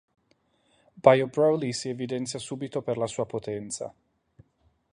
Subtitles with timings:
[1.07, 3.93] Bio-Broly si evidenzia subito per la sua potenza.